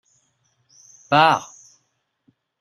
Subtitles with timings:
[1.11, 1.43] Part!